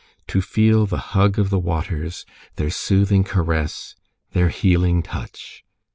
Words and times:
To 0.29 0.41
feel 0.41 0.87
the 0.87 0.97
hug 1.13 1.37
of 1.37 1.51
the 1.51 1.59
waters, 1.59 2.25
their 2.55 2.71
soothing 2.71 3.23
caress, 3.23 3.95
their 4.31 4.49
healing 4.49 5.03
touch! 5.03 5.63